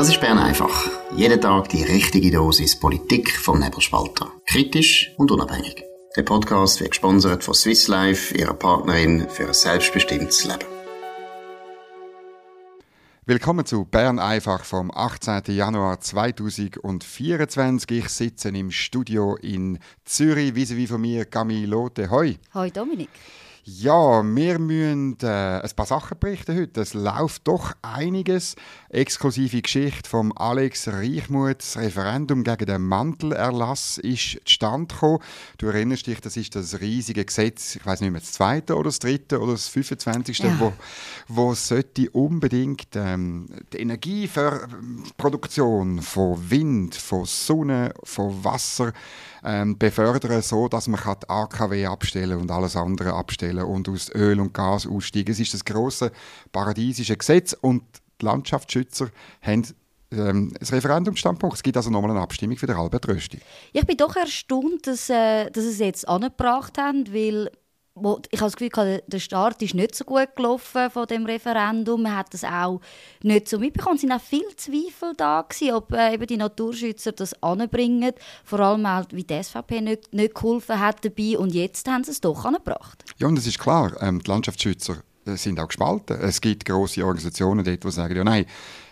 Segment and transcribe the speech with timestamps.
[0.00, 0.88] Das ist Bern einfach.
[1.14, 4.32] Jeden Tag die richtige Dosis Politik vom Nebelspalter.
[4.46, 5.84] Kritisch und unabhängig.
[6.16, 10.64] Der Podcast wird gesponsert von Swiss Life, ihrer Partnerin für ein selbstbestimmtes Leben.
[13.26, 15.42] Willkommen zu Bern einfach vom 18.
[15.48, 17.90] Januar 2024.
[17.90, 22.08] Ich sitze im Studio in Zürich, wie von mir Camille Lotte.
[22.08, 22.38] Hoi.
[22.54, 23.10] Hoi Dominik.
[23.64, 26.80] Ja, wir müssen äh, ein paar Sachen berichten heute.
[26.80, 28.56] Es läuft doch einiges.
[28.88, 31.58] Exklusive Geschichte von Alex Reichmuth.
[31.58, 35.18] Das Referendum gegen den Mantelerlass ist zustande gekommen.
[35.58, 38.84] Du erinnerst dich, das ist das riesige Gesetz, ich weiß nicht mehr, das zweite oder
[38.84, 40.38] das dritte oder das 25.
[40.38, 40.58] Ja.
[40.58, 40.72] wo,
[41.28, 48.94] wo sollte unbedingt ähm, die Energieproduktion von Wind, von Sonne, von Wasser
[49.44, 54.40] ähm, befördern, so dass man die AKW abstellen und alles andere abstellen und aus Öl
[54.40, 55.32] und Gas aussteigen.
[55.32, 56.12] Es ist das große
[56.52, 57.82] paradiesische Gesetz und
[58.20, 59.08] die Landschaftsschützer
[59.42, 59.66] haben
[60.12, 61.56] ähm, das Referendumstandpunkt.
[61.56, 63.38] Es gibt also nochmal eine Abstimmung für den Albert Rösti.
[63.72, 67.50] Ich bin doch erstaunt, dass, äh, dass sie es jetzt angebracht haben, weil
[68.02, 72.02] wo, ich habe das Gefühl, der Start ist nicht so gut gelaufen von dem Referendum.
[72.02, 72.80] Man hat das auch
[73.22, 73.96] nicht so mitbekommen.
[73.96, 78.12] Es waren auch viele Zweifel da, gewesen, ob äh, eben die Naturschützer das anbringen.
[78.44, 81.38] Vor allem auch, wie die SVP nicht, nicht geholfen hat dabei.
[81.38, 83.04] Und jetzt haben sie es doch angebracht.
[83.18, 86.18] Ja, und es ist klar, ähm, die Landschaftsschützer äh, sind auch gespalten.
[86.20, 88.46] Es gibt große Organisationen dort, die sagen, ja nein,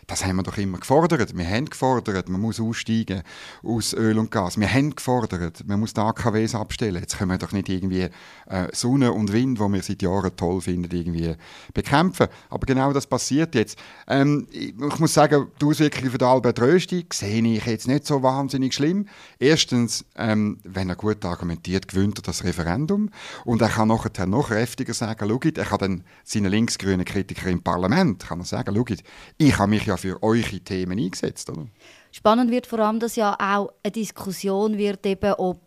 [0.08, 1.36] das haben wir doch immer gefordert.
[1.36, 3.22] Wir haben gefordert, man muss aussteigen
[3.62, 4.58] aus Öl und Gas.
[4.58, 7.00] Wir haben gefordert, man muss die AKWs abstellen.
[7.00, 8.08] Jetzt können wir doch nicht irgendwie
[8.46, 11.36] äh, Sonne und Wind, wo wir seit Jahren toll finden, irgendwie
[11.74, 12.28] bekämpfen.
[12.48, 13.78] Aber genau das passiert jetzt.
[14.06, 18.72] Ähm, ich muss sagen, die Auswirkungen von Albert Rösti sehe ich jetzt nicht so wahnsinnig
[18.72, 19.06] schlimm.
[19.38, 23.10] Erstens, ähm, wenn er gut argumentiert, gewinnt er das Referendum.
[23.44, 27.62] Und er kann nachher noch kräftiger sagen, schaut, er kann dann seinen linksgrünen Kritiker im
[27.62, 29.02] Parlament kann er sagen, schaut,
[29.36, 31.66] ich habe mich ja für eure Themen eingesetzt, oder?
[32.10, 35.60] Spannend wird vor allem, dass ja auch eine Diskussion wird, eben, ob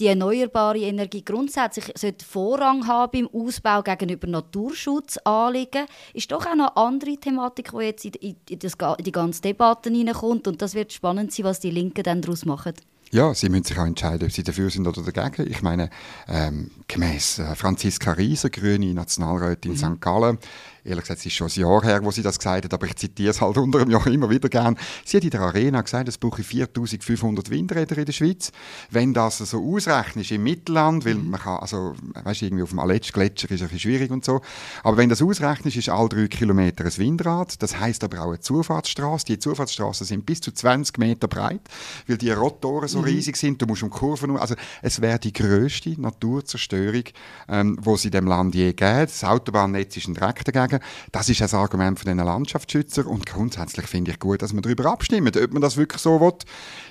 [0.00, 6.76] die erneuerbare Energie grundsätzlich sollte Vorrang haben im Ausbau gegenüber Naturschutzanliegen, ist doch auch noch
[6.76, 8.58] eine andere Thematik, die jetzt in, die, in
[9.04, 10.48] die ganze Debatte hineinkommt.
[10.48, 12.74] Und das wird spannend sein, was die Linken dann daraus machen.
[13.12, 15.48] Ja, sie müssen sich auch entscheiden, ob sie dafür sind oder dagegen.
[15.48, 15.88] Ich meine,
[16.26, 19.76] ähm, gemäß äh, Franziska Rieser, grüne Nationalrätin mhm.
[19.76, 20.00] St.
[20.00, 20.38] Gallen,
[20.86, 22.96] Ehrlich gesagt, es ist schon ein Jahr her, wo sie das gesagt hat, aber ich
[22.96, 24.76] zitiere es halt unter einem Jahr immer wieder gern.
[25.04, 28.52] Sie hat in der Arena gesagt, es brauche 4500 Windräder in der Schweiz.
[28.90, 32.80] Wenn das so ausrechnet im Mittelland, weil man kann, also, weißt du, irgendwie auf dem
[32.80, 34.42] Aletsch-Gletscher ist es ein bisschen schwierig und so.
[34.82, 37.62] Aber wenn das ausrechnet, ist all drei Kilometer ein Windrad.
[37.62, 39.24] Das heißt aber auch eine Zufahrtsstraße.
[39.24, 41.62] Die Zufahrtsstraßen sind bis zu 20 Meter breit,
[42.06, 43.04] weil die Rotoren so mhm.
[43.04, 43.62] riesig sind.
[43.62, 47.04] Du musst um Kurven, also es wäre die größte Naturzerstörung,
[47.48, 48.82] ähm, wo es in dem Land je gibt.
[48.82, 50.84] Das Autobahnnetz ist ein Dreck dagegen sagen.
[51.12, 54.86] Das ist ein Argument von den Landschaftsschützern und grundsätzlich finde ich gut, dass man darüber
[54.86, 56.34] abstimmt, ob man das wirklich so will.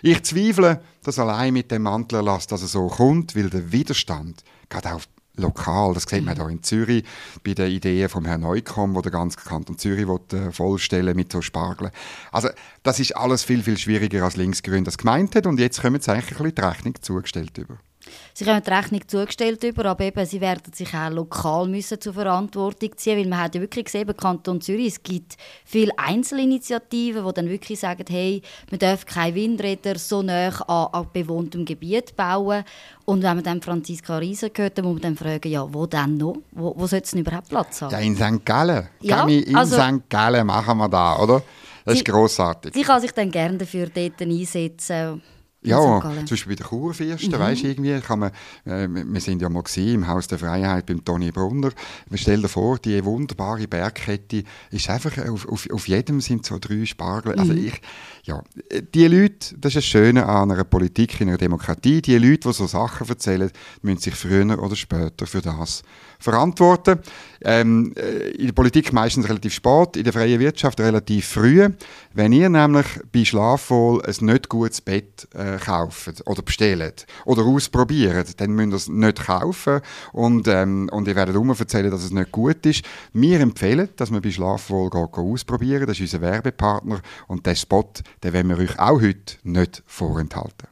[0.02, 4.94] Ich zweifle, dass allein mit dem Mantelerlass dass es so kommt, weil der Widerstand gerade
[4.94, 5.02] auch
[5.36, 7.04] lokal, das sieht man hier in Zürich
[7.44, 11.32] bei den Ideen vom Herrn Neukomm, wo der ganze Kanton Zürich will, äh, vollstellen mit
[11.32, 11.92] so Spargeln.
[12.32, 12.50] Also
[12.84, 16.12] das ist alles viel, viel schwieriger als Linksgrün das gemeint hat und jetzt kommen sie
[16.12, 17.78] eigentlich ein bisschen die Rechnung zugestellt über.
[18.34, 22.13] Sie haben die Rechnung zugestellt über, aber eben, sie werden sich auch lokal müssen zur
[22.13, 27.25] Verantwortung ziehen, weil man hat ja wirklich gesehen, im Kanton Zürich, es gibt viele Einzelinitiativen,
[27.25, 28.41] die dann wirklich sagen, hey,
[28.72, 32.63] man darf keine Windräder so nah an, an bewohntem Gebiet bauen.
[33.06, 36.18] Und wenn man dann Franziska Rieser hört, dann muss man dann fragen, ja, wo denn
[36.18, 36.38] noch?
[36.52, 37.91] Wo, wo soll es denn überhaupt Platz haben?
[37.91, 38.46] Ja, in St.
[38.46, 38.88] Gallen.
[39.02, 40.09] Ja, in also, St.
[40.09, 41.41] Gallen machen wir da, oder?
[41.85, 42.73] Das sie, ist grossartig.
[42.73, 45.22] Sie kann sich dann gerne dafür dort einsetzen
[45.63, 47.40] ja, zum Beispiel bei den Kurfürsten, mhm.
[47.40, 48.31] weißt, irgendwie kann man,
[48.66, 51.72] äh, wir sind ja mal im Haus der Freiheit beim Toni Brunner.
[52.13, 56.85] Stell dir vor, die wunderbare Bergkette ist einfach, auf, auf, auf jedem sind so drei
[56.85, 57.34] Spargel.
[57.34, 57.53] Also mhm.
[57.53, 57.81] Also ich,
[58.23, 58.41] ja,
[58.94, 62.53] die Leute, das ist das Schöne an einer Politik, in einer Demokratie, die Leute, die
[62.53, 65.84] so Sachen erzählen, müssen sich früher oder später für das
[66.23, 67.00] verantworten.
[67.45, 71.67] Ähm, äh, in der Politik meistens relativ spät, in der freien Wirtschaft relativ früh.
[72.14, 78.40] Wenn ihr nämlich bei Schlafwohl ein nicht gutes Bett äh, kauft oder bestellt oder ausprobiert,
[78.40, 79.81] dann müsst ihr es nicht kaufen
[80.14, 82.85] und, ähm, und ihr werdet immer erzählen, dass es nicht gut ist.
[83.11, 85.85] Wir empfehlen, dass man bei Schlafwohl geht, ausprobieren.
[85.85, 87.91] Das ist unser Werbepartner und der Spot,
[88.23, 90.67] den wollen wir euch auch heute nicht vorenthalten.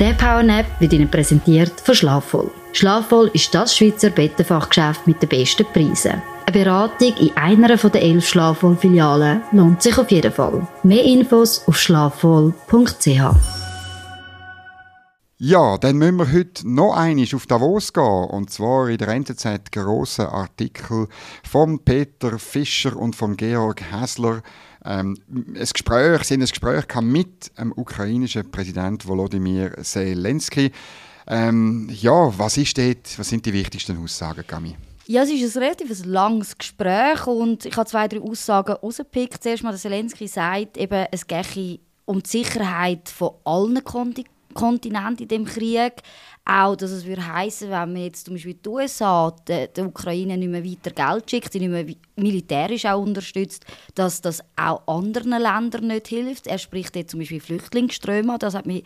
[0.00, 2.50] Der Powernap wird Ihnen präsentiert von Schlafvoll.
[2.72, 6.22] Schlafvoll ist das Schweizer Bettenfachgeschäft mit den besten Preisen.
[6.46, 10.66] Eine Beratung in einer der elf Schlafvoll-Filialen lohnt sich auf jeden Fall.
[10.82, 13.20] Mehr Infos auf schlafvoll.ch.
[15.36, 18.02] Ja, dann müssen wir heute noch einmal auf Davos gehen.
[18.02, 21.08] Und zwar in der NZZ grossen Artikel
[21.46, 24.40] von Peter Fischer und von Georg Häsler.
[24.84, 30.72] Ähm, ein Gespräch, sie haben ein Gespräch mit dem ukrainischen Präsident Volodymyr Zelensky.
[31.26, 34.76] Ähm, ja, was ist dort, was sind die wichtigsten Aussagen, Gami?
[35.06, 39.42] Ja, es ist ein relativ langes Gespräch und ich habe zwei, drei Aussagen rausgepickt.
[39.42, 45.20] Zuerst mal, dass Zelensky sagt, eben, es gehe um die Sicherheit von allen Kontinenten Kontinent
[45.20, 45.94] in dem Krieg.
[46.44, 50.48] Auch, dass es würde heißen, wenn man jetzt zum Beispiel die USA der, Ukraine nicht
[50.48, 53.64] mehr weiter Geld schickt, sie nicht mehr militärisch auch unterstützt,
[53.94, 56.46] dass das auch anderen Ländern nicht hilft.
[56.46, 58.84] Er spricht jetzt zum Beispiel Flüchtlingsströme das hat mich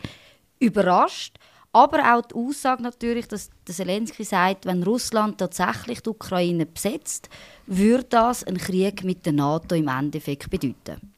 [0.59, 1.37] überrascht.
[1.71, 7.29] Aber auch die Aussage natürlich, dass Zelensky sagt, wenn Russland tatsächlich die Ukraine besetzt,
[7.67, 11.14] würde das einen Krieg mit der NATO im Endeffekt bedeuten.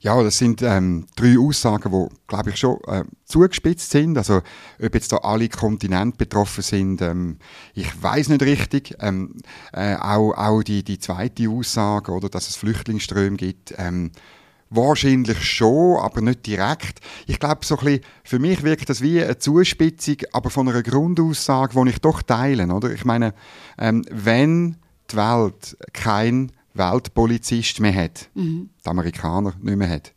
[0.00, 4.16] Ja, das sind ähm, drei Aussagen, die, glaube ich, schon äh, zugespitzt sind.
[4.16, 4.42] Also,
[4.80, 7.38] ob jetzt da alle Kontinente betroffen sind, ähm,
[7.74, 8.94] ich weiß nicht richtig.
[9.00, 9.34] Ähm,
[9.72, 14.12] äh, auch auch die, die zweite Aussage, oder, dass es Flüchtlingsströme gibt, ähm,
[14.70, 17.00] Wahrscheinlich schon, aber nicht direkt.
[17.26, 20.82] Ich glaube, so ein bisschen, für mich wirkt das wie eine Zuspitzung, aber von einer
[20.82, 22.66] Grundaussage, die ich doch teile.
[22.66, 22.92] Oder?
[22.92, 23.32] Ich meine,
[23.78, 24.76] ähm, wenn
[25.10, 28.70] die Welt kein Weltpolizist mehr hat, mhm.
[28.84, 30.14] die Amerikaner nicht mehr hat,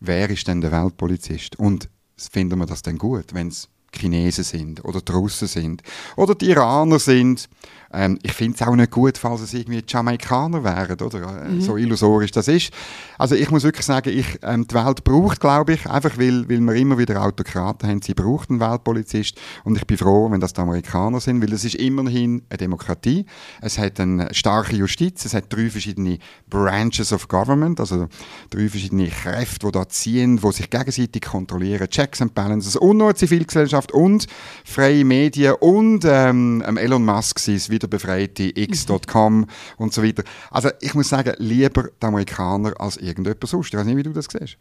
[0.00, 1.58] wer ist denn der Weltpolizist?
[1.58, 5.82] Und finden wir das denn gut, wenn es Chinesen sind oder die Russen sind
[6.16, 7.48] oder die Iraner sind
[7.92, 11.44] ähm, ich finde es auch nicht gut, falls es irgendwie Jamaikaner wären, oder?
[11.44, 11.60] Äh, mhm.
[11.60, 12.72] So illusorisch das ist.
[13.16, 16.60] Also ich muss wirklich sagen, ich, ähm, die Welt braucht, glaube ich, einfach weil, weil
[16.60, 20.52] wir immer wieder Autokraten haben, sie braucht einen Weltpolizist und ich bin froh, wenn das
[20.52, 23.24] die Amerikaner sind, weil es ist immerhin eine Demokratie.
[23.62, 26.18] Es hat eine starke Justiz, es hat drei verschiedene
[26.50, 28.08] Branches of Government, also
[28.50, 33.06] drei verschiedene Kräfte, die da ziehen, die sich gegenseitig kontrollieren, Checks and Balances und noch
[33.06, 34.26] eine Zivilgesellschaft und
[34.64, 39.46] freie Medien und ähm, Elon Musk sein wiederbefreite x.com
[39.76, 40.24] und so weiter.
[40.50, 43.68] Also ich muss sagen, lieber die Amerikaner als irgendjemand sonst.
[43.68, 44.56] Ich weiß nicht, wie du das siehst.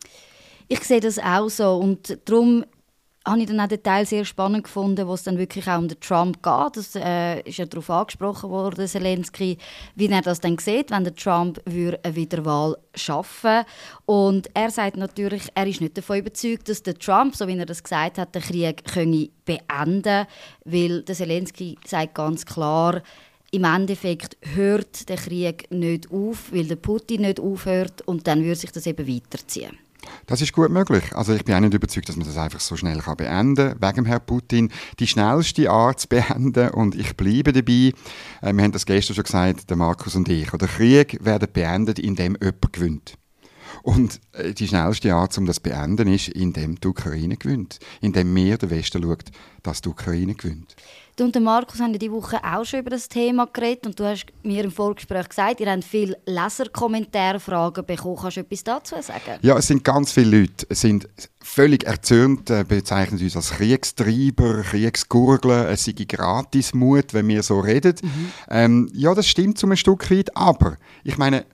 [0.68, 2.66] Ich sehe das auch so und darum
[3.28, 5.88] habe ich dann auch den Teil sehr spannend gefunden, wo es dann wirklich auch um
[5.88, 6.78] den Trump geht.
[6.78, 9.58] Das äh, ist ja darauf angesprochen worden, Zelensky,
[9.96, 13.66] wie er das dann sieht, wenn der Trump eine Wiederwahl schaffen
[14.06, 17.66] Und er sagt natürlich, er ist nicht davon überzeugt, dass der Trump, so wie er
[17.66, 20.26] das gesagt hat, den Krieg könne beenden
[20.66, 23.02] weil der Zelensky sagt ganz klar,
[23.52, 28.56] im Endeffekt hört der Krieg nicht auf, weil der Putin nicht aufhört und dann würde
[28.56, 29.78] sich das eben weiterziehen.
[30.28, 31.16] Das ist gut möglich.
[31.16, 33.96] Also ich bin auch nicht überzeugt, dass man das einfach so schnell kann beenden kann.
[33.96, 34.70] Wegen Herrn Putin
[35.00, 37.94] die schnellste Art zu beenden und ich bleibe dabei.
[38.42, 40.50] Äh, wir haben das gestern schon gesagt, der Markus und ich.
[40.50, 43.18] Der Krieg wird beendet, indem jemand gewinnt.
[43.84, 47.80] Und äh, die schnellste Art, um das zu beenden, ist, indem die Ukraine gewinnt.
[48.02, 49.26] Indem mehr der Westen schaut,
[49.64, 50.76] dass die Ukraine gewinnt.
[51.18, 54.04] Du und Markus haben ja diese Woche auch schon über das Thema geredet und du
[54.04, 58.18] hast mir im Vorgespräch gesagt, ihr habt viele Leserkommentare, Fragen bekommen.
[58.22, 59.40] Kannst du etwas dazu sagen?
[59.42, 61.10] Ja, es sind ganz viele Leute, es sind
[61.42, 67.96] völlig erzürnt, äh, bezeichnen uns als Kriegstreiber, Kriegsgurgeln, es sei Gratismut, wenn wir so reden.
[68.00, 68.32] Mhm.
[68.52, 71.46] Ähm, ja, das stimmt zum Stück weit, aber ich meine,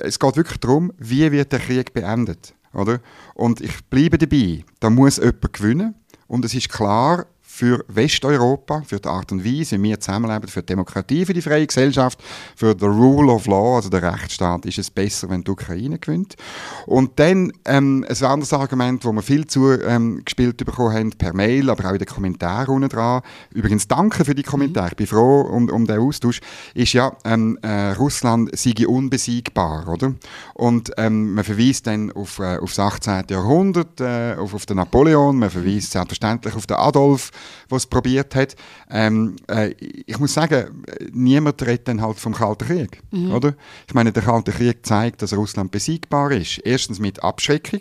[0.00, 3.00] es geht wirklich darum, wie wird der Krieg beendet, oder?
[3.34, 5.94] Und ich bleibe dabei, da muss jemand gewinnen
[6.26, 7.26] und es ist klar,
[7.60, 11.42] für Westeuropa, für die Art und Weise, wie wir zusammenleben, für die Demokratie, für die
[11.42, 12.18] freie Gesellschaft,
[12.56, 16.36] für the rule of law, also der Rechtsstaat, ist es besser, wenn die Ukraine gewinnt.
[16.86, 21.34] Und dann ähm, ein anderes Argument, das wir viel zu ähm, gespielt bekommen haben, per
[21.34, 23.20] Mail, aber auch in den Kommentaren unten dran.
[23.52, 26.40] Übrigens, danke für die Kommentare, ich bin froh um, um den Austausch,
[26.72, 30.14] ist ja, ähm, äh, Russland sei unbesiegbar, oder?
[30.54, 33.24] Und ähm, man verweist dann auf, äh, auf das 18.
[33.28, 37.30] Jahrhundert, äh, auf, auf den Napoleon, man verweist selbstverständlich auf den Adolf,
[37.70, 38.56] es probiert hat.
[38.90, 43.32] Ähm, äh, ich muss sagen, niemand redet dann halt vom Kalten Krieg, mhm.
[43.32, 43.54] oder?
[43.86, 46.58] Ich meine, der Kalte Krieg zeigt, dass Russland besiegbar ist.
[46.58, 47.80] Erstens mit Abschreckung,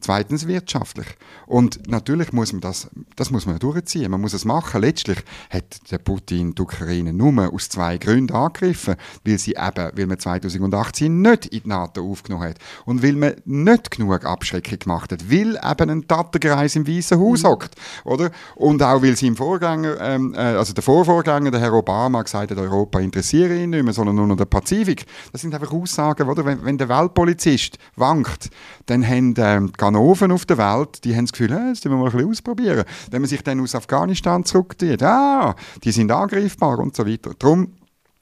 [0.00, 1.06] zweitens wirtschaftlich.
[1.46, 4.10] Und natürlich muss man das, das muss man durchziehen.
[4.10, 4.80] Man muss es machen.
[4.80, 5.18] Letztlich
[5.50, 10.18] hat der Putin die Ukraine nur aus zwei Gründen angegriffen, weil sie eben, weil man
[10.18, 15.30] 2018 nicht in die NATO aufgenommen hat und weil man nicht genug Abschreckung gemacht hat,
[15.30, 17.48] weil eben ein Tatterkreis im Weißen Haus mhm.
[17.48, 17.74] hockt,
[18.04, 18.30] oder?
[18.56, 22.50] Und auch weil sie im Vorgänger, ähm, äh, also der Vorvorgänger, der Herr Obama, gesagt
[22.50, 25.04] hat, Europa interessiere ihn nicht mehr, sondern nur noch der Pazifik.
[25.32, 26.44] Das sind einfach Aussagen, oder?
[26.44, 28.50] Wenn, wenn der Weltpolizist wankt,
[28.86, 31.96] dann haben ähm, Ganoven auf der Welt, die haben das Gefühl, hey, das müssen wir
[31.96, 32.84] mal ein bisschen ausprobieren.
[33.10, 37.32] Wenn man sich dann aus Afghanistan zurückzieht, ah, die sind angreifbar und so weiter.
[37.38, 37.68] Darum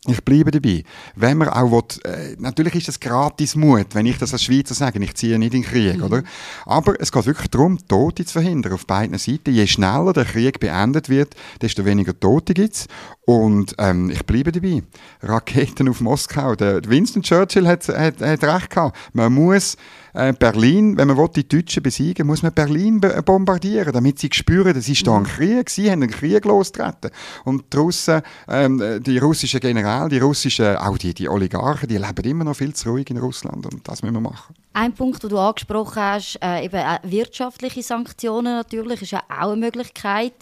[0.09, 0.83] Ich bleibe dabei.
[1.15, 4.75] Wenn man auch will, äh, natürlich ist das gratis Mut, wenn ich das als Schweizer
[4.75, 6.03] sage, ich ziehe nicht in den Krieg, mhm.
[6.03, 6.23] oder?
[6.67, 9.55] Aber es geht wirklich darum, Tote zu verhindern auf beiden Seiten.
[9.55, 12.89] Je schneller der Krieg beendet wird, desto weniger Tote gibt es.
[13.27, 14.83] Und ähm, ich bleibe dabei.
[15.23, 16.57] Raketen auf Moskau.
[16.57, 18.99] Der Winston Churchill hat, hat, hat recht gehabt.
[19.13, 19.77] Man muss
[20.15, 24.75] äh, Berlin, wenn man will, die Deutschen besiegen muss man Berlin bombardieren, damit sie spüren,
[24.75, 25.71] das ist da ein Krieg.
[25.71, 27.11] Sie haben einen Krieg losgetreten.
[27.45, 32.25] Und die Russen, ähm, die russischen Generäle, die russischen, auch die, die Oligarchen, die leben
[32.25, 33.67] immer noch viel zu ruhig in Russland.
[33.67, 34.55] Und das müssen wir machen.
[34.75, 39.53] Ein Punkt, den du angesprochen hast, äh, eben äh, wirtschaftliche Sanktionen natürlich, ist ja auch
[39.53, 40.33] eine Möglichkeit.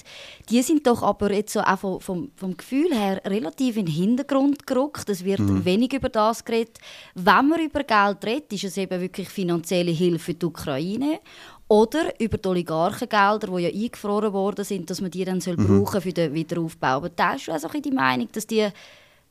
[0.48, 3.94] Die sind doch aber jetzt so auch vom, vom, vom Gefühl her relativ in den
[3.94, 5.08] Hintergrund gerückt.
[5.08, 5.64] Es wird mhm.
[5.64, 6.78] wenig über das geredet.
[7.14, 11.20] Wenn man über Geld redet, ist es eben wirklich finanzielle Hilfe für die Ukraine
[11.66, 15.66] oder über die Oligarchengelder, die ja eingefroren worden sind, dass man die dann mhm.
[15.66, 16.96] brauchen für den Wiederaufbau.
[16.96, 18.68] Aber da ist du also die Meinung, dass die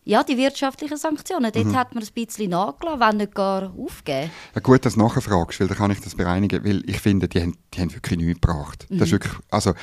[0.09, 1.75] ja, die wirtschaftlichen Sanktionen, dort mhm.
[1.75, 4.31] hat man ein bisschen nachgelassen, wenn nicht gar aufgeben.
[4.55, 7.39] Ja, gut, dass du nachfragst, weil dann kann ich das bereinigen, weil ich finde, die
[7.39, 8.87] haben, die haben wirklich nichts gebracht.
[8.89, 8.97] Mhm.
[8.97, 9.15] Das ist mhm.
[9.17, 9.73] wirklich, also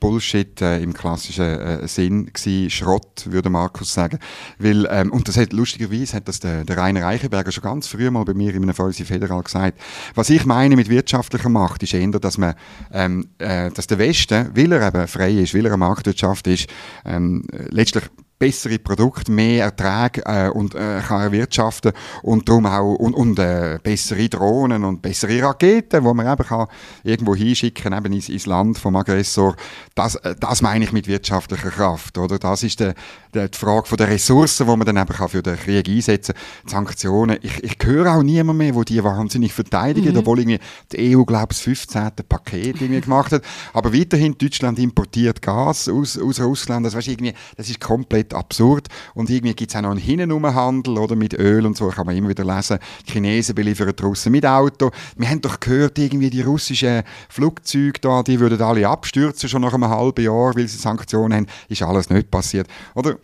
[0.00, 4.18] Bullshit äh, im klassischen äh, Sinn gewesen, Schrott, würde Markus sagen.
[4.58, 8.10] Weil, ähm, und das hat, lustigerweise hat das der, der Rainer Reichenberger schon ganz früh
[8.10, 9.80] mal bei mir in einem Fäusi Federal gesagt.
[10.16, 12.54] Was ich meine mit wirtschaftlicher Macht, ist eher, dass man,
[12.92, 16.68] ähm, äh, dass der Westen, weil er eben frei ist, weil er eine Marktwirtschaft ist,
[17.04, 18.04] ähm, letztlich
[18.38, 21.92] bessere Produkte, mehr Erträge äh, und äh, kann erwirtschaften
[22.22, 26.68] und darum auch und, und äh, bessere Drohnen und bessere Raketen, wo man eben kann
[27.02, 29.56] irgendwo hinschicken eben ins, ins Land vom Aggressor.
[29.94, 32.38] Das, äh, das meine ich mit wirtschaftlicher Kraft, oder?
[32.38, 32.94] Das ist der,
[33.34, 36.34] der, die Frage von der Ressourcen, die man dann eben kann für den Krieg einsetzen
[36.34, 36.70] kann.
[36.70, 37.38] Sanktionen.
[37.42, 40.18] Ich, ich höre auch niemand mehr, wo die wahnsinnig verteidigen, mhm.
[40.18, 40.60] obwohl irgendwie
[40.92, 42.10] die EU, glaube ich, das 15.
[42.28, 43.42] Paket irgendwie gemacht hat.
[43.72, 46.86] Aber weiterhin Deutschland importiert Gas aus, aus Russland.
[46.86, 48.88] Das, weißt, irgendwie, das ist komplett komplett absurd.
[49.14, 52.16] Und irgendwie gibt es auch noch einen Hinnenumhandel oder mit Öl und so, kann man
[52.16, 52.78] immer wieder lesen.
[53.06, 54.90] Die Chinesen beliefern die Russen mit Auto.
[55.16, 59.74] Wir haben doch gehört, irgendwie die russischen Flugzeuge da, die würden alle abstürzen schon nach
[59.74, 61.46] einem halben Jahr, weil sie Sanktionen haben.
[61.68, 62.66] Ist alles nicht passiert.
[62.94, 63.16] Oder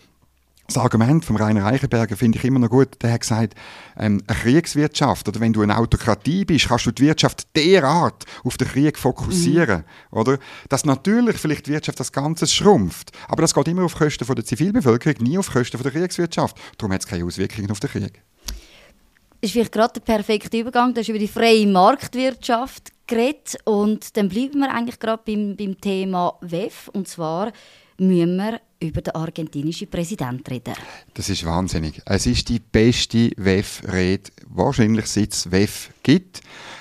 [0.66, 3.02] das Argument von Rainer Reichenberger finde ich immer noch gut.
[3.02, 3.54] Der hat gesagt,
[3.98, 8.56] ähm, eine Kriegswirtschaft oder wenn du eine Autokratie bist, kannst du die Wirtschaft derart auf
[8.56, 10.18] den Krieg fokussieren, mhm.
[10.18, 10.38] oder?
[10.70, 14.36] Dass natürlich vielleicht die Wirtschaft das Ganze schrumpft, aber das geht immer auf Kosten von
[14.36, 16.56] der Zivilbevölkerung, nie auf Kosten von der Kriegswirtschaft.
[16.78, 18.22] Darum hat es keine Auswirkungen auf den Krieg.
[18.46, 20.94] Das ist vielleicht gerade der perfekte Übergang.
[20.94, 25.78] Du hast über die freie Marktwirtschaft geredet und dann bleiben wir eigentlich gerade beim, beim
[25.78, 27.52] Thema WEF und zwar
[27.98, 30.74] müssen wir über den argentinischen Präsidenten reden.
[31.14, 32.02] Das ist wahnsinnig.
[32.04, 36.40] Es ist die beste WEF-Rede, wahrscheinlich seit es WEF gibt,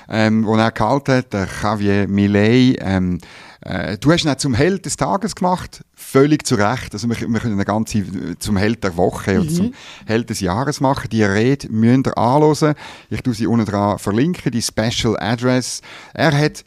[0.10, 2.76] ähm, wo er gehalten hat, der Javier Milei.
[2.80, 3.20] Ähm,
[3.62, 6.94] äh, du hast ihn zum Held des Tages gemacht, völlig zu Recht.
[6.94, 9.42] Also wir, wir können eine ganze zum Held der Woche mhm.
[9.42, 9.74] oder zum
[10.06, 11.10] Held des Jahres machen.
[11.10, 12.76] Die Rede müsst ihr anhören.
[13.10, 15.82] Ich tue sie unten dran verlinken, die Special Address.
[16.14, 16.66] Er hat,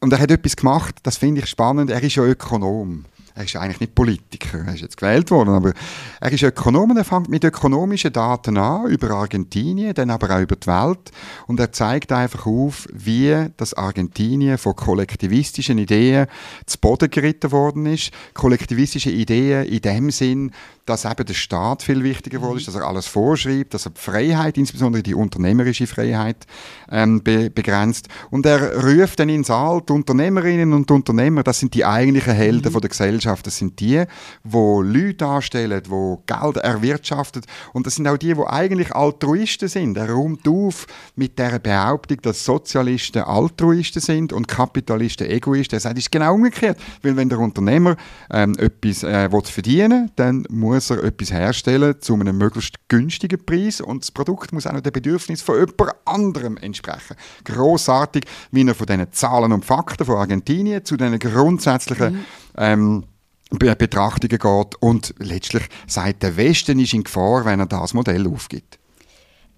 [0.00, 3.04] und er hat etwas gemacht, das finde ich spannend, er ist ja Ökonom
[3.36, 5.72] er ist eigentlich nicht Politiker, er ist jetzt gewählt worden, aber
[6.20, 10.56] er ist Ökonom er fängt mit ökonomischen Daten an, über Argentinien, dann aber auch über
[10.56, 11.12] die Welt
[11.46, 16.28] und er zeigt einfach auf, wie das Argentinien von kollektivistischen Ideen
[16.64, 18.10] zu Boden geritten worden ist.
[18.32, 20.52] Kollektivistische Ideen in dem Sinn,
[20.86, 24.00] dass eben der Staat viel wichtiger geworden ist, dass er alles vorschreibt, dass er die
[24.00, 26.46] Freiheit, insbesondere die unternehmerische Freiheit,
[26.90, 28.08] ähm, be begrenzt.
[28.30, 32.68] Und er ruft dann ins Saal, die Unternehmerinnen und Unternehmer, das sind die eigentlichen Helden
[32.68, 32.72] mhm.
[32.72, 34.04] von der Gesellschaft, das sind die,
[34.44, 39.96] wo Leute anstellen, wo Geld erwirtschaften und das sind auch die, wo eigentlich Altruisten sind.
[39.96, 45.76] Er räumt auf mit der Behauptung, dass Sozialisten Altruisten sind und Kapitalisten Egoisten.
[45.76, 47.96] Er sagt, es ist genau umgekehrt, weil wenn der Unternehmer
[48.30, 53.80] ähm, etwas äh, verdienen dann muss muss er etwas herstellen zu einem möglichst günstigen Preis
[53.80, 57.16] und das Produkt muss auch noch den Bedürfnissen von jemand anderem entsprechen.
[57.44, 62.24] Grossartig, wie er von diesen Zahlen und Fakten von Argentinien zu diesen grundsätzlichen mhm.
[62.58, 63.04] ähm,
[63.50, 68.78] Betrachtungen geht und letztlich sagt, der Westen ist in Gefahr, wenn er das Modell aufgibt.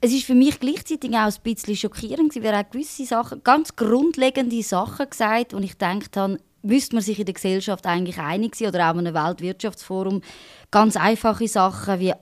[0.01, 3.75] Es ist für mich gleichzeitig auch ein bisschen schockierend, weil er auch gewisse Sachen, ganz
[3.75, 8.55] grundlegende Sachen gesagt, und ich gedacht habe, müsste man sich in der Gesellschaft eigentlich einig
[8.57, 10.23] sein oder auch in einem Weltwirtschaftsforum
[10.71, 12.13] ganz einfache Sachen wie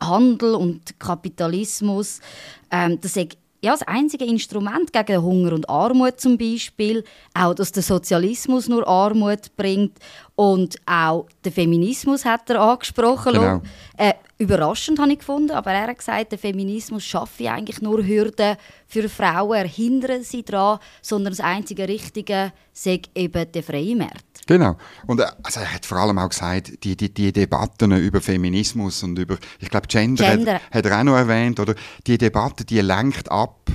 [0.00, 2.20] Handel und Kapitalismus.
[2.70, 7.02] Ähm, das ist ja, das einzige Instrument gegen Hunger und Armut zum Beispiel,
[7.34, 9.98] auch dass der Sozialismus nur Armut bringt
[10.38, 13.32] Und auch den Feminismus hat er angesprochen.
[13.32, 13.60] Genau.
[13.96, 18.56] Äh, überraschend habe ich gefunden, aber er hat gesagt, der Feminismus schaffe eigentlich nur Hürden
[18.86, 24.46] für Frauen, er hindert sie daran, sondern das einzige Richtige sei eben der freie Markt.
[24.46, 24.76] Genau.
[25.08, 29.02] Und äh, also er hat vor allem auch gesagt, die, die, die Debatten über Feminismus
[29.02, 30.54] und über, ich glaube, Gender, Gender.
[30.54, 31.74] Hat, hat er auch noch erwähnt, oder?
[32.06, 33.72] Die Debatte, die lenkt ab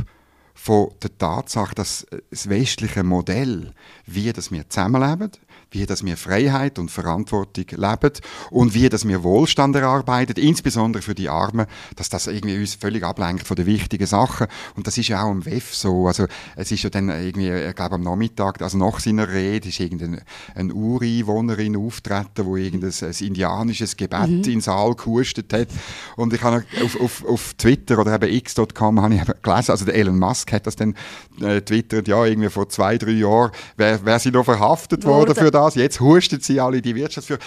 [0.54, 3.74] von der Tatsache, dass das westliche Modell,
[4.06, 5.32] wie das wir zusammenleben,
[5.74, 8.12] wie dass wir Freiheit und Verantwortung leben
[8.52, 11.66] und wie dass wir Wohlstand erarbeiten, insbesondere für die Armen,
[11.96, 14.48] dass das irgendwie uns völlig ablenkt von den wichtigen Sachen.
[14.76, 16.08] Und das ist ja auch im WEF so.
[16.08, 19.80] Also es ist ja dann irgendwie, ich glaube am Nachmittag, also nach seiner Rede, ist
[19.80, 20.22] irgendeine
[20.56, 24.36] eine Ureinwohnerin auftreten, wo irgendein ein indianisches Gebet mhm.
[24.36, 25.70] in den Saal gehustet hat.
[26.16, 29.96] Und ich habe auf, auf, auf Twitter oder eben x.com habe ich gelesen, also der
[29.96, 30.96] Elon Musk hat das dann
[31.42, 35.52] äh, twittert, ja, irgendwie vor zwei, drei Jahren wäre wär sie noch verhaftet worden für
[35.52, 37.40] das das, jetzt hustet sie alle die Wirtschaftsführer.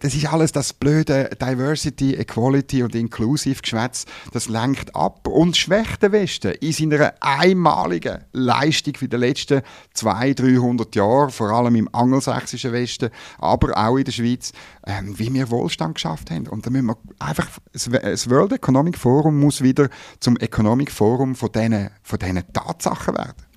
[0.00, 6.12] Das ist alles das blöde Diversity, Equality und Inclusive-Geschwätz, das lenkt ab und schwächt den
[6.12, 9.62] Westen in seiner einmaligen Leistung für die letzten
[9.94, 14.52] 200, 300 Jahre, vor allem im angelsächsischen Westen, aber auch in der Schweiz,
[14.86, 16.46] ähm, wie wir Wohlstand geschafft haben.
[16.48, 19.88] Und da müssen wir einfach, das World Economic Forum muss wieder
[20.20, 23.47] zum Economic Forum von diesen, von diesen Tatsachen werden.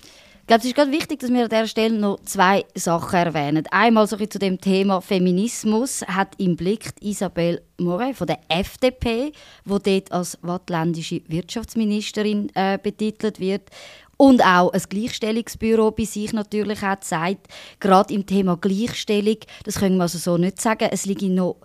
[0.52, 3.64] Glaube, es ist gerade wichtig, dass wir an dieser Stelle noch zwei Sachen erwähnen.
[3.70, 9.32] Einmal so zu dem Thema Feminismus hat im Blick Isabelle Moret von der FDP,
[9.64, 13.70] wo dort als wattländische Wirtschaftsministerin äh, betitelt wird.
[14.18, 17.48] Und auch ein Gleichstellungsbüro bei sich natürlich hat gesagt,
[17.80, 21.56] gerade im Thema Gleichstellung, das können wir also so nicht sagen, es liegt noch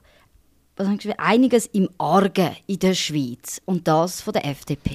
[0.78, 3.62] was einiges im Argen in der Schweiz.
[3.66, 4.92] Und das von der FDP.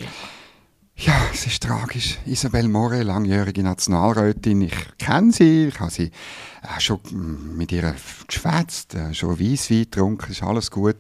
[1.05, 2.17] Ja, es ist tragisch.
[2.27, 6.13] Isabelle More, langjährige Nationalrätin, ich kenne sie, ich habe sie
[6.63, 7.01] äh, schon
[7.57, 7.97] mit ihr
[8.29, 10.99] geschwätzt, äh, schon Weisswein getrunken, ist alles gut.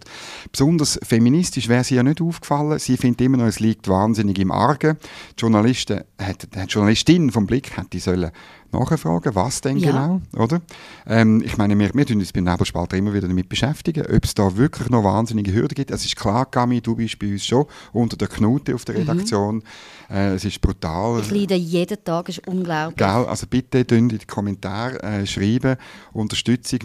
[0.50, 2.80] Besonders feministisch wäre sie ja nicht aufgefallen.
[2.80, 4.98] Sie findet immer noch, es liegt wahnsinnig im Argen.
[5.38, 8.32] Die, Journalistin, hat, die Journalistin vom Blick hätte sollen
[8.72, 9.90] nachfragen, was denn ja.
[9.90, 10.60] genau, oder?
[11.06, 14.34] Ähm, ich meine, wir, wir tun uns beim Nebelspalter immer wieder damit beschäftigen, ob es
[14.34, 15.90] da wirklich noch wahnsinnige Hürden gibt.
[15.90, 19.00] Es ist klar, Gami, du bist bei uns schon unter der Knute auf der mhm.
[19.02, 19.54] Redaktion.
[19.56, 19.62] Mhm.
[20.16, 21.20] Äh, es ist brutal.
[21.20, 22.96] Ich leide jeden Tag, es ist unglaublich.
[22.96, 23.26] Gell?
[23.26, 25.76] Also bitte in die Kommentare äh, schreiben,
[26.12, 26.80] Unterstützung,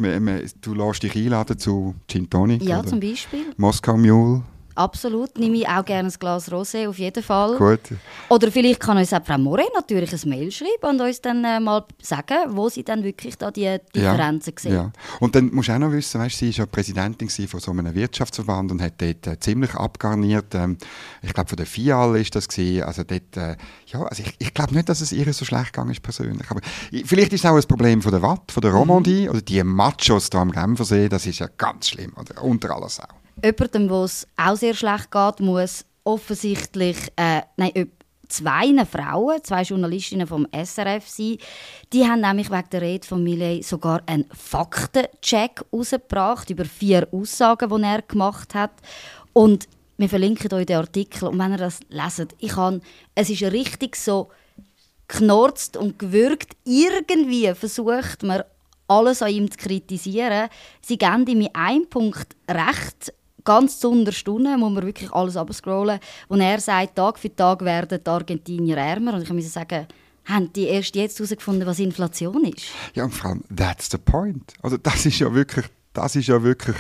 [0.62, 2.62] du lässt dich einladen zu Gin Tonic.
[2.64, 2.88] Ja, oder?
[2.88, 3.46] zum Beispiel.
[3.58, 4.44] Moskau Mule.
[4.78, 7.58] Absolut, nehme ich auch gerne ein Glas Rosé, auf jeden Fall.
[7.58, 7.98] Gut.
[8.30, 11.60] Oder vielleicht kann uns auch Frau More natürlich ein Mail schreiben und uns dann äh,
[11.60, 14.74] mal sagen, wo sie dann wirklich da die Differenzen ja, sehen.
[14.74, 14.92] Ja.
[15.20, 17.96] Und dann musst du auch noch wissen, weißt, sie war ja Präsidentin von so einem
[17.96, 20.54] Wirtschaftsverband und hat dort äh, ziemlich abgarniert.
[20.54, 20.78] Ähm,
[21.24, 22.84] ich glaube, von der FIAL ist das gewesen.
[22.84, 25.90] Also dort, äh, ja, also ich, ich glaube nicht, dass es ihr so schlecht gegangen
[25.90, 26.50] ist persönlich.
[26.52, 26.62] Aber
[27.04, 29.30] vielleicht ist es auch ein Problem von der Watt, von der Romandie mhm.
[29.30, 32.44] oder die Machos da am Genfersee, das ist ja ganz schlimm, oder?
[32.44, 37.92] unter alles auch jemandem, wo es auch sehr schlecht geht, muss offensichtlich, äh, nein,
[38.28, 41.38] zwei Frauen, zwei Journalistinnen vom SRF sein.
[41.94, 47.70] Die haben nämlich wegen der Rede von Millet sogar einen Faktencheck rausgebracht über vier Aussagen,
[47.70, 48.72] die er gemacht hat.
[49.34, 52.82] Und wir verlinken euch den Artikel und wenn ihr das leset, ich kann,
[53.16, 54.30] es ist richtig so
[55.08, 56.56] knorzt und gewürgt.
[56.66, 58.44] Irgendwie versucht man
[58.88, 60.50] alles an ihm zu kritisieren.
[60.82, 63.14] Sie geben ihm in einem Punkt recht,
[63.48, 66.00] ganz zu unterstunden, muss man wirklich alles abscrollen.
[66.28, 69.14] Und er sagt, Tag für Tag werden die Argentinier ärmer.
[69.14, 69.88] Und ich muss sagen,
[70.26, 72.66] haben die erst jetzt herausgefunden, was Inflation ist?
[72.94, 74.54] Ja, und vor allem, that's the point.
[74.62, 75.66] Also das ist ja wirklich
[75.98, 76.76] das ist ja wirklich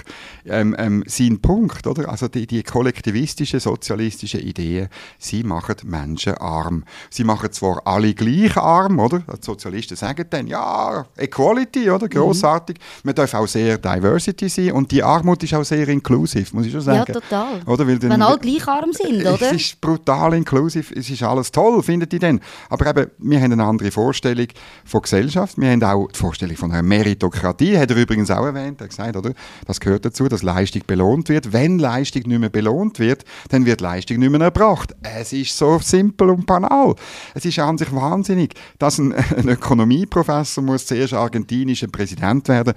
[0.46, 2.10] ähm, ähm, sein Punkt, oder?
[2.10, 6.84] Also die, die kollektivistische, sozialistische Ideen, sie machen Menschen arm.
[7.10, 9.20] Sie machen zwar alle gleich arm, oder?
[9.20, 12.08] Die Sozialisten sagen dann, ja, Equality, oder?
[12.08, 12.78] Grossartig.
[12.78, 13.02] Mhm.
[13.04, 16.72] Man darf auch sehr Diversity sein und die Armut ist auch sehr inklusiv, muss ich
[16.72, 17.12] schon sagen.
[17.12, 17.62] Ja, total.
[17.66, 17.88] Oder?
[17.88, 19.42] Weil dann, Wenn alle gleich arm sind, oder?
[19.42, 22.40] Es ist brutal inklusiv, es ist alles toll, findet ihr denn?
[22.70, 24.48] Aber eben, wir haben eine andere Vorstellung
[24.86, 25.58] von Gesellschaft.
[25.58, 28.80] Wir haben auch die Vorstellung von einer Meritokratie, hat er übrigens auch erwähnt.
[28.80, 29.34] Er hat gesagt, gesagt, oder?
[29.66, 31.54] Das gehört dazu, dass Leistung belohnt wird.
[31.54, 34.96] Wenn Leistung nicht mehr belohnt wird, dann wird Leistung nicht mehr erbracht.
[35.02, 36.96] Es ist so simpel und banal.
[37.34, 42.74] Es ist an sich wahnsinnig, dass ein, ein Ökonomieprofessor muss zuerst argentinischer Präsident werden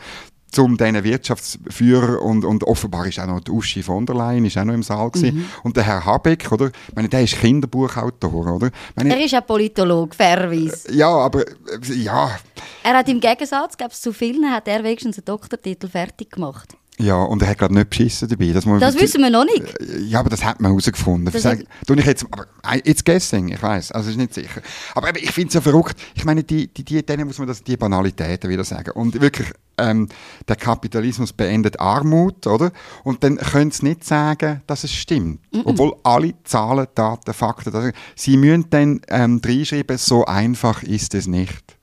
[0.51, 4.59] zum diesen Wirtschaftsführer und, und offenbar ist auch noch die Uschi von der Leyen ist
[4.59, 5.37] auch noch im Saal gewesen.
[5.37, 5.47] Mhm.
[5.63, 6.67] und der Herr Habeck, oder?
[6.67, 8.71] Ich meine, der ist Kinderbuchautor, oder?
[8.95, 10.93] Meine, er ist ein Politolog, fairerweise.
[10.93, 12.39] Ja, aber äh, ja.
[12.83, 16.77] Er hat im Gegensatz, glaube zu vielen, hat er wenigstens einen Doktortitel fertig gemacht.
[17.01, 18.53] Ja, und er hat gerade nicht beschissen dabei.
[18.53, 19.65] Das, das wissen wir noch nicht.
[20.07, 21.33] Ja, aber das hat man herausgefunden.
[21.33, 22.47] Das sag, ich jetzt, aber
[22.85, 24.61] jetzt guessing, ich weiß, also ist nicht sicher.
[24.95, 25.97] Aber ich finde es ja verrückt.
[26.15, 28.91] Ich meine, die, die, die, denen muss man das, die Banalitäten wieder sagen.
[28.93, 30.09] Und wirklich, ähm,
[30.47, 32.71] der Kapitalismus beendet Armut, oder?
[33.03, 35.41] Und dann können sie nicht sagen, dass es stimmt.
[35.53, 35.63] Mm -mm.
[35.65, 41.27] Obwohl alle Zahlen, Daten, Fakten, das, sie müssen dann ähm, reinschreiben, so einfach ist es
[41.27, 41.80] nicht.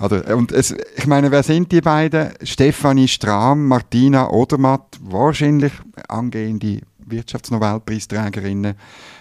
[0.00, 0.36] Oder?
[0.36, 2.30] Und es, ich meine, wer sind die beiden?
[2.42, 5.72] Stefanie Strahm, Martina Odermatt, wahrscheinlich
[6.08, 8.74] angehende Wirtschaftsnobelpreisträgerinnen.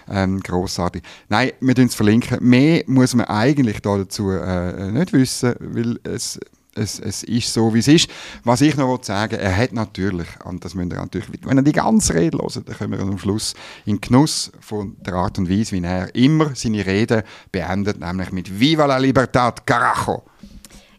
[0.09, 1.03] Ähm, grossartig.
[1.29, 2.37] Nein, wir es verlinken.
[2.41, 6.39] Mehr muss man eigentlich da dazu äh, nicht wissen, weil es
[6.77, 8.09] es, es ist so, wie es ist.
[8.43, 11.63] Was ich noch sagen will, er hat natürlich, und das müsst ihr natürlich, wenn ihr
[11.63, 13.53] die ganze Rede hört, dann kommen wir am Schluss
[13.85, 18.59] in Genuss von der Art und Weise, wie er immer seine Rede beendet, nämlich mit
[18.59, 20.23] Viva la Libertad, Carajo!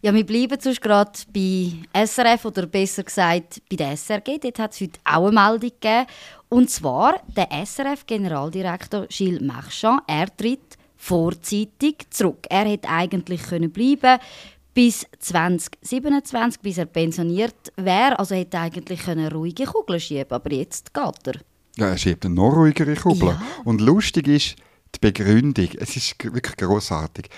[0.00, 1.72] Ja, wir bleiben sonst gerade bei
[2.06, 4.38] SRF oder besser gesagt bei der SRG.
[4.40, 6.06] Dort hat es heute auch eine Meldung gegeben.
[6.48, 10.02] Und zwar der SRF-Generaldirektor Gilles Marchand.
[10.06, 12.46] Er tritt vorzeitig zurück.
[12.48, 14.20] Er hätte eigentlich können bleiben
[14.78, 18.16] bis 2027, bis er pensioniert wäre.
[18.16, 21.34] Also hätte er eigentlich eine ruhige Kugel schieben aber jetzt geht er.
[21.76, 23.30] Ja, er schiebt eine noch ruhigere Kugel.
[23.30, 23.42] Ja.
[23.64, 24.54] Und lustig ist
[24.94, 25.66] die Begründung.
[25.80, 27.28] Es ist wirklich großartig.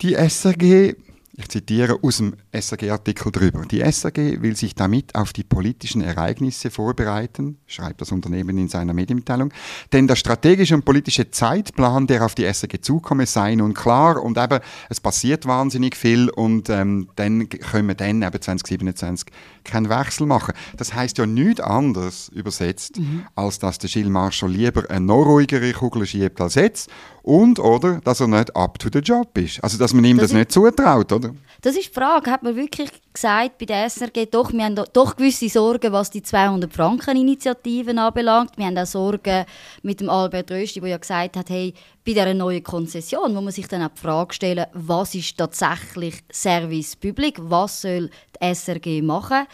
[0.00, 0.94] Die SRG
[1.38, 3.64] ich zitiere aus dem SAG-Artikel drüber.
[3.70, 8.94] Die SAG will sich damit auf die politischen Ereignisse vorbereiten, schreibt das Unternehmen in seiner
[8.94, 9.52] Medienmitteilung.
[9.92, 14.38] Denn der strategische und politische Zeitplan, der auf die SAG zukomme, sei nun klar und
[14.38, 19.28] eben, es passiert wahnsinnig viel und ähm, dann können wir dann eben 2027
[19.62, 20.54] keinen Wechsel machen.
[20.78, 23.26] Das heißt ja nichts anderes übersetzt, mhm.
[23.34, 26.90] als dass der Gilles Marshall lieber eine noch ruhigere Kugel schiebt als jetzt
[27.26, 29.62] und oder dass er nicht up to the job ist.
[29.62, 31.34] Also dass man ihm das, das nicht zutraut, oder?
[31.60, 32.30] Das ist die Frage.
[32.30, 36.20] Hat man wirklich gesagt bei der SRG, doch, wir haben doch gewisse Sorgen, was die
[36.20, 38.52] 200-Franken-Initiativen anbelangt.
[38.56, 39.44] Wir haben auch Sorgen
[39.82, 43.52] mit dem Albert Rösti, der ja gesagt hat, hey, bei dieser neuen Konzession muss man
[43.52, 48.08] sich dann auch die Frage stellen, was ist tatsächlich Service Public, was soll
[48.40, 49.48] die SRG machen?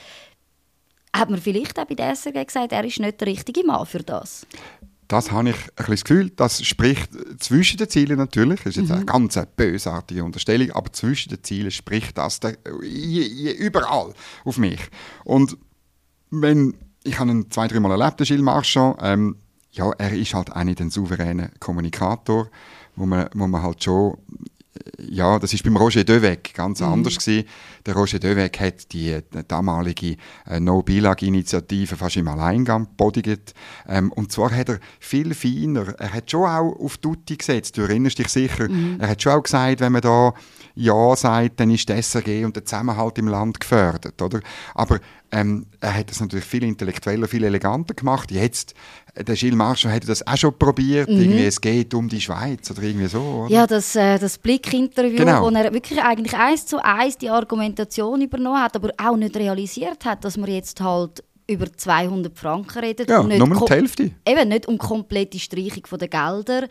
[1.17, 4.03] Hat man vielleicht auch bei der SRG gesagt, er ist nicht der richtige Mann für
[4.03, 4.47] das?
[5.13, 8.77] Das habe ich ein bisschen das Gefühl, das spricht zwischen den Zielen natürlich, das ist
[8.77, 8.97] jetzt mhm.
[8.97, 14.81] eine ganz bösartige Unterstellung, aber zwischen den Zielen spricht das da, überall auf mich.
[15.25, 15.59] Und
[16.31, 19.37] wenn, ich habe ihn zwei, dreimal erlebt, den Gilles Marchand, ähm,
[19.73, 22.49] ja, er ist halt auch nicht ein souveräner Kommunikator,
[22.97, 24.17] wo man, wo man halt schon
[25.09, 26.87] ja, das ist beim Roger Döweg ganz mhm.
[26.87, 27.47] anders gewesen.
[27.87, 33.55] Der Roger Döweg hat die, die damalige äh, No-Bilag-Initiative fast im Alleingang bodigt.
[33.89, 37.83] Ähm, und zwar hat er viel feiner, er hat schon auch auf Tutti gesetzt, du
[37.83, 38.69] erinnerst dich sicher.
[38.69, 38.99] Mhm.
[39.01, 40.35] Er hat schon auch gesagt, wenn man da
[40.75, 44.41] Ja sagt, dann ist das SRG und der Zusammenhalt im Land gefördert, oder?
[44.75, 45.01] Aber
[45.33, 48.31] ähm, er hat das natürlich viel intellektueller, viel eleganter gemacht.
[48.31, 48.75] Jetzt,
[49.15, 51.09] äh, der Gilles Marchand hat das auch schon probiert.
[51.09, 51.21] Mhm.
[51.21, 53.21] Irgendwie, es geht um die Schweiz oder irgendwie so.
[53.21, 53.51] Oder?
[53.51, 55.43] Ja, das, äh, das Blick-Interview, genau.
[55.43, 60.05] wo er wirklich eigentlich eins zu eins die Argumentation übernommen hat, aber auch nicht realisiert
[60.05, 63.09] hat, dass man jetzt halt über 200 Franken redet.
[63.09, 64.11] Ja, nicht nur die Hälfte.
[64.27, 66.69] Eben, nicht um komplette Streichung der Gelder.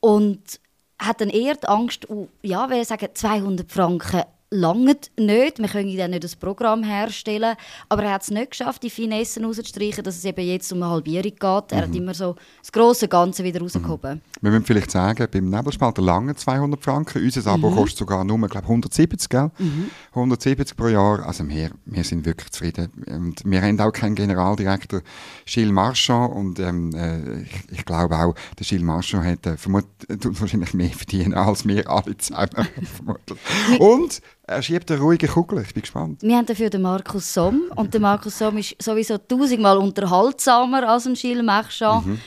[0.00, 0.60] Und
[0.98, 5.58] hat dann eher die Angst, oh, ja, wenn sagen 200 Franken langt nicht.
[5.58, 7.56] Wir können dann nicht das Programm herstellen.
[7.88, 10.92] Aber er hat es nicht geschafft, die Finessen rauszustreichen, dass es eben jetzt um eine
[10.92, 11.72] Halbierung geht.
[11.72, 11.96] Er hat mhm.
[11.96, 14.16] immer so das grosse Ganze wieder rausgehoben.
[14.16, 14.20] Mhm.
[14.40, 17.22] Wir müssen vielleicht sagen, beim Nebelspalter lange 200 Franken.
[17.22, 17.74] Unser Abo mhm.
[17.74, 19.50] kostet sogar nur, glaube 170, gell?
[19.58, 19.90] Mhm.
[20.10, 21.26] 170 pro Jahr.
[21.26, 22.90] Also wir, wir sind wirklich zufrieden.
[23.06, 25.02] Und wir haben auch keinen Generaldirektor,
[25.44, 26.32] Gilles Marchand.
[26.34, 31.34] Und ähm, äh, ich, ich, glaube auch, der Gilles Marchand hat äh, wahrscheinlich mehr verdienen
[31.34, 32.68] als wir alle zusammen.
[33.78, 36.22] Und er schiebt eine ruhige Kugel, ich bin gespannt.
[36.22, 41.06] Wir haben dafür den Markus Somm und der Markus Somm ist sowieso tausendmal unterhaltsamer als
[41.06, 42.06] ein Gilles Marchand.
[42.06, 42.20] Mhm.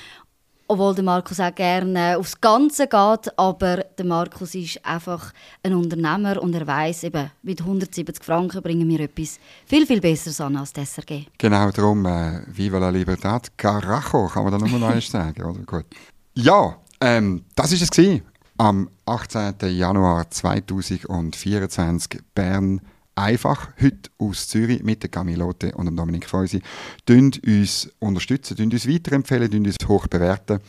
[0.71, 6.39] Obwohl der Markus auch gerne aufs Ganze geht, aber der Markus ist einfach ein Unternehmer
[6.43, 10.71] und er weiß eben, mit 170 Franken bringen wir etwas viel, viel Besseres an als
[10.71, 11.25] das SRG.
[11.39, 15.61] Genau, darum, äh, Viva la Libertad, Carajo, kann man da nochmal neu sagen, oder?
[15.65, 15.85] Gut.
[16.35, 17.89] Ja, ähm, das war es
[18.59, 19.55] am 18.
[19.69, 22.81] Januar 2024 Bern
[23.15, 26.61] einfach heute aus Zürich mit der Camilote und dem Dominik Feusi
[27.45, 30.59] uns unterstützen, uns weiterempfehlen, uns hoch bewerten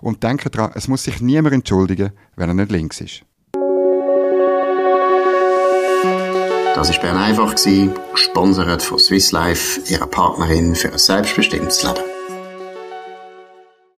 [0.00, 3.22] und denken daran, es muss sich niemand entschuldigen, wenn er nicht links ist.
[6.76, 7.56] Das war Bern einfach,
[8.12, 12.19] gesponsert von Swiss Life, ihrer Partnerin für ein selbstbestimmtes Leben.